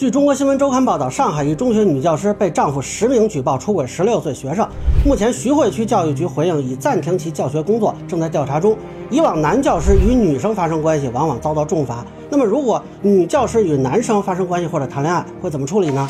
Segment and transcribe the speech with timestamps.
[0.00, 4.66] 据中国新闻周刊报道，上海一中学女教师被丈夫实名举报出轨十六岁学生。
[5.04, 8.74] 目前，徐汇区教育局回应已暂停其教学工作，正在调查中。
[9.10, 12.02] 以往男教师与女生发生关系，往往遭到重罚。
[12.30, 16.08] 那么，如果女教师与男生发生关系或者谈恋爱，会怎么处理呢？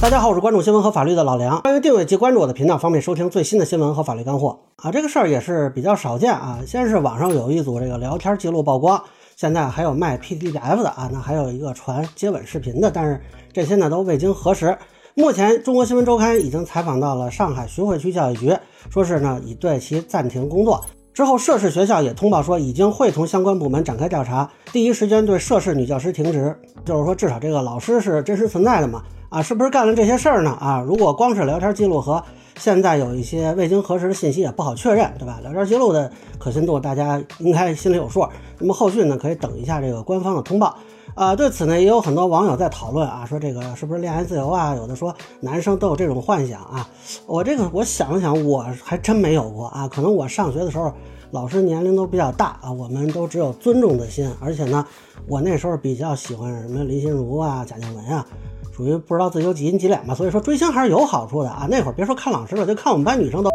[0.00, 4.90] 大家好，我是关注新闻和法律的老梁，欢迎订阅及关注我的频道，方便收听最新的新闻和法律干货啊。
[4.90, 6.60] 这个事儿也是比较少见啊。
[6.66, 8.98] 先是网上有一组这个聊天记录曝光。
[9.36, 13.20] 现在还有卖 PDF 的啊，那还有一个传接吻视频的，但是
[13.52, 14.76] 这些呢都未经核实。
[15.14, 18.56] 目前，中国新闻周刊已经采访到了上海徐汇区教育局，
[18.90, 20.84] 说是呢已对其暂停工作。
[21.12, 26.56] 之后，涉事学校也通报说已经会同相关部门展开调查，第一时间对涉事女教师停职。
[26.84, 29.02] 就是说，至少这个老师是真实存在的嘛？
[29.28, 30.50] 啊，是不是干了这些事儿呢？
[30.60, 32.20] 啊，如果光是聊天记录和
[32.56, 35.40] 现在有一些未经核实的信息也不好确认，对吧？
[35.42, 38.26] 聊天记录的可信度大家应该心里有数。
[38.58, 40.76] 那么后续呢，可以等一下这个官方的通报。
[41.14, 44.74] 啊，对此呢，也有很多网友在讨论啊，说这个是不是恋爱自由啊？
[44.74, 46.88] 有的说男生都有这种幻想啊。
[47.26, 49.86] 我这个我想了想，我还真没有过啊。
[49.86, 50.92] 可能我上学的时候
[51.30, 54.28] 老师年龄都比较大啊，我们都只有尊重的心。
[54.40, 54.84] 而且呢，
[55.28, 58.26] 我那时候比较喜欢什么林心如啊、贾静雯啊。
[58.74, 61.68] 属于不知道自己有几斤几两吧，所以说追星还是有好处的啊。
[61.70, 63.50] 那会儿别说看老师了，就看我们班女生都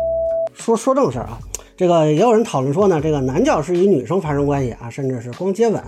[0.53, 1.38] 说说正事儿啊。
[1.76, 5.81] 这个也有人讨论说呢，这个男教师与女生发生关系啊，甚至是光接吻，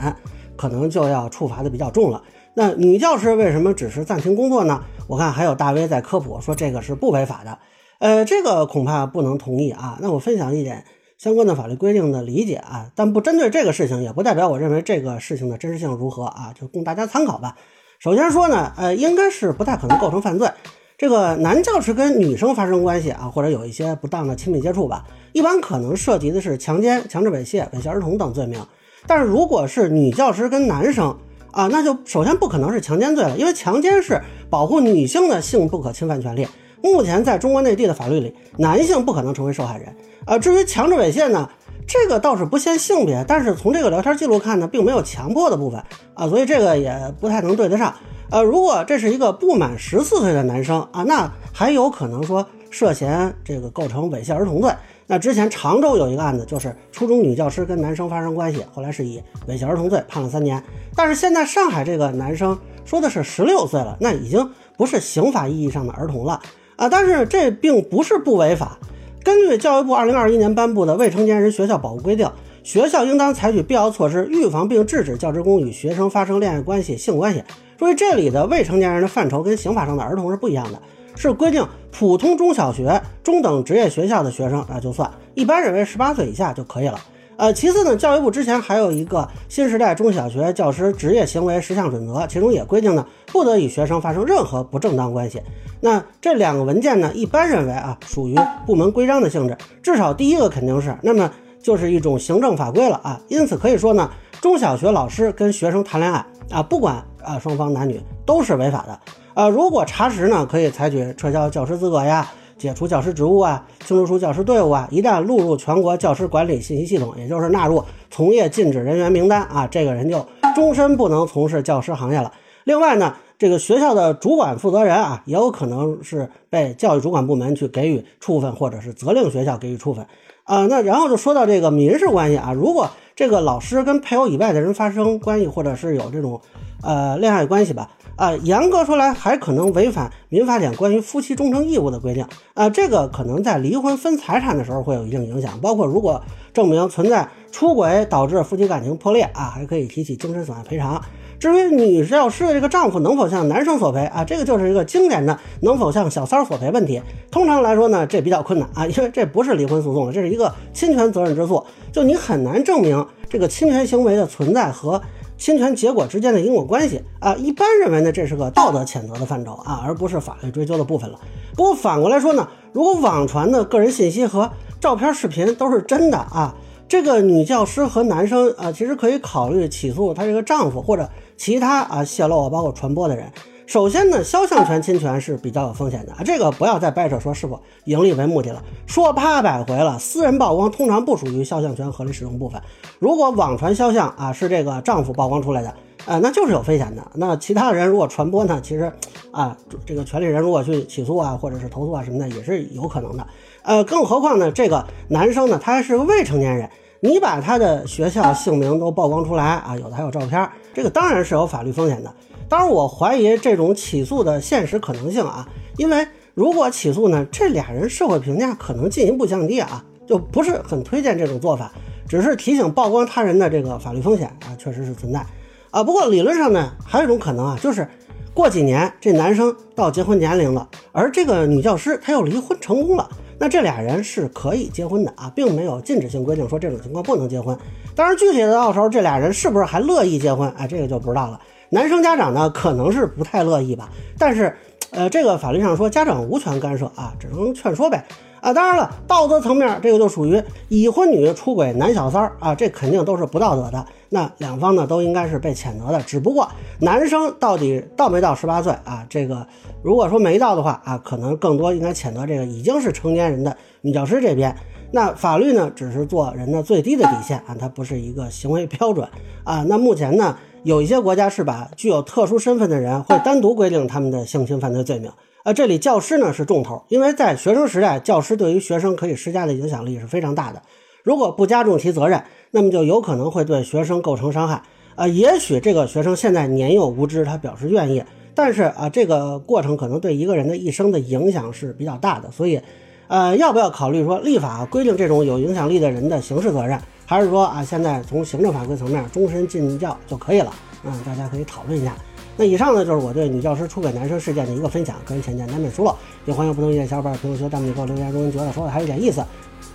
[0.55, 2.21] 可能就要处罚的比较重了。
[2.53, 4.81] 那女教师为什么只是暂停工作呢？
[5.07, 7.59] 我看还有大 V 在科普说这个是不违法的，
[7.99, 9.97] 呃，这个恐怕不能同意啊。
[10.01, 10.83] 那我分享一点
[11.17, 17.55] 相关的法律规定的理解啊，但不针对这个事情，也不代表我认为这个事情的真实性如何啊，就供大家参考吧。
[18.01, 20.49] 首先说呢，呃，应该是不太可能构成犯罪。
[20.97, 28.59] 这个男教师跟女生发生关系啊，或者有一些不当的亲密接触吧，一般可能涉及的是强奸、强制猥亵、猥亵儿童等罪名。
[29.05, 31.15] 但是如果是女教师跟男生
[31.51, 36.47] 啊，那就首先不可能是强奸罪了，因为强奸是保护女性的性不可侵犯权利。
[36.81, 39.95] 目前在中国内地的法律里，男性不可能成为受害人。
[40.25, 41.47] 呃，至于强制猥亵呢？
[41.93, 47.93] 这个倒是不限性别，但是从这个聊天记录看呢，并没有强迫的部分啊，所以这个也不太能对得上。
[48.29, 54.73] 呃，如果这是一个不满十四岁的男生啊，那还有可能说涉嫌这个构成猥亵儿童罪。
[55.05, 60.63] 那之前常州有一个案子，就是初中女教师跟男生发生关系，后来是以猥亵儿童罪判了三年。
[60.95, 66.39] 但是现在上海这个男生说的是十六岁了，那已经不是刑法意义上的儿童了
[66.77, 68.77] 啊，但是这并不是不违法。
[69.23, 72.25] 根据教育部二零二一年颁布的《未成年人学校保护规定》，
[72.63, 77.43] 学校应当采取必要措施，预防并制止教职工与学生发生恋爱关系、性关系。
[77.77, 80.81] 注意，这里的未成年人的范畴跟刑法上的儿童是不一样的，
[81.15, 86.99] 是规定普通中小学、中等职业学校的学生那就算，一般认为十八岁以下就可以了。
[87.41, 95.41] 呃，其次呢，教育部之前还有一个新时代中小学教师职业行为十项准则，其中也规定呢，不得与学生发生任何不正当关系。
[95.79, 98.37] 那这两个文件呢，一般认为啊，属于
[98.67, 101.31] 部门规章的性质，至少第一个肯定是，那么
[101.63, 103.19] 就是一种行政法规了啊。
[103.27, 104.07] 因此可以说呢，
[104.39, 108.99] 中小学老师跟学生谈恋爱啊，不管啊双方男女都是违法的。
[109.33, 112.31] 呃，如果查实呢，可以采取撤销教师资格呀。
[112.61, 120.23] 解除教师职务啊，清除出教师队伍啊，一旦录入全国教师管理信息系统，也就是纳入从业禁止人员名单啊，这个人就
[120.53, 122.31] 终身不能从事教师行业了。
[122.65, 130.05] 另外呢，这个学校的主管负责人啊，也有可能是被教育主管部门去给予处分，或者是责令学校给予处分
[130.43, 130.67] 啊。
[130.67, 136.39] 那然后就说到这个民事关系啊，如果这个老师跟配偶以外的人发生关系，或者是有这种
[136.83, 137.89] 呃恋爱关系吧。
[138.15, 142.25] 啊，严格说来，还可能违反民法典关于夫妻忠诚义务的规定。
[142.53, 146.21] 啊，这个可能在离婚分财产的时候会有一定影响，包括如果
[146.53, 151.01] 证明存在出轨导致夫妻感情破裂，啊，还可以提起精神损害赔偿。
[151.39, 157.01] 至于女教师的这个丈夫能否向男生索赔，啊，这个就是一个经典的能否向小三索赔问题。
[157.31, 165.01] 通常来说呢，这比较困难啊，因为这不是离婚诉讼了，这是一个侵权责任之诉，就你很难证明这个侵权行为的存在和。
[165.41, 171.19] 侵权结果之间的因果关系啊，一般认为呢，这是个道德谴责的范畴啊，而不是法律追究的部分了。
[171.55, 176.53] 不过反过来说呢，如果网传的个人信息和照片、视频都是真的啊，
[176.87, 183.25] 这个女教师和男生啊，其实可以考虑起诉她这个丈夫或者其他啊泄露啊包括传播的人。
[183.71, 189.97] 首先呢，肖像权侵权是比较有风险的啊，这个不要再掰扯说是否盈利为目的了，说八百回了。
[189.97, 192.61] 私人曝光通常不属于肖像权合理使用部分。
[192.99, 195.73] 如果网传肖像啊是这个丈夫曝光出来的，
[196.05, 197.01] 呃，那就是有风险的。
[197.13, 198.91] 那其他人如果传播呢，其实
[199.31, 203.25] 啊，这个权利人如果去起诉啊，或者是投诉啊什么的，也是有可能的。
[203.63, 206.69] 呃，更何况呢，这个男生呢，他还是个未成年人，
[206.99, 210.49] 你把他的学校姓名都曝光出来啊，有的还有照片。
[210.73, 212.13] 这个当然是有法律风险的。
[212.51, 221.71] 当然，我怀疑这种起诉的现实可能性啊，因为如果起诉呢，这俩人社会评价可能进一步降低啊，就不是很推荐这种做法。
[222.09, 225.25] 只是提醒曝光他人的这个法律风险啊，确实是存在
[225.69, 225.81] 啊。
[225.81, 227.87] 不过理论上呢，还有一种可能啊，就是
[228.33, 233.09] 过几年这男生到结婚年龄了，而这个女教师她又离婚成功了，
[233.39, 237.57] 那这俩人是可以结婚的啊，并没有禁止性规定说这种情况不能结婚。
[237.95, 241.39] 当然，具体的到时候这俩人是不是还乐意结婚，哎，这个就不知道了。
[241.71, 244.53] 男生家长呢，可能是不太乐意吧，但是，
[244.91, 248.03] 呃，这个法律上说家长无权干涉啊，只能劝说呗。
[248.41, 253.85] 啊，当然了，道德层面这个就属于已婚女出轨男小三儿啊，这肯定都是不道德的。
[254.09, 256.01] 那两方呢都应该是被谴责的。
[256.01, 259.05] 只不过男生到底到没到十八岁啊？
[259.07, 259.45] 这个
[259.83, 264.53] 如果说没到的话啊，可能更多应该谴责这个已经是成年人的女教师这边。
[264.91, 269.07] 那法律呢只是做人的最低的底线啊，它不是一个行为标准
[269.43, 269.63] 啊。
[269.67, 275.11] 那目前呢，有一些国家是把具有特殊身份的人会单独规定他们的性侵犯罪罪名。
[275.43, 280.61] 呃，这里教师呢是重头，因为在学生时代，教师对于学生可以施加的影响力是非常大的。
[281.03, 284.61] 如果不加重其责任，那么就有可能会对学生构成伤害。
[284.93, 288.03] 啊，也许这个学生现在年幼无知，他表示愿意，
[288.35, 292.29] 但是啊，这个过程可能对一个人的一生的影响是比较大的。
[292.29, 292.61] 所以，
[293.07, 296.79] 呃，要不要考虑说立法规定这种有影响力的人的刑事责任，
[297.11, 300.53] 还是说啊，现在从行政法规层面终身禁教就可以了？
[300.85, 301.93] 嗯，大家可以讨论一下。
[302.37, 305.93] 那以上呢，就是我对女教师出轨男生事件的一个分享，个人浅见难免疏漏，
[306.23, 309.21] 也欢迎不同意见小伙伴评论区弹幕里给我留言，如果您觉得说的还有点意思，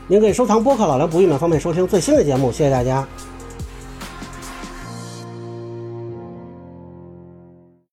[0.09, 3.07] 您可以收藏播客老梁不郁闷，方便收听最新的节目，谢谢大家。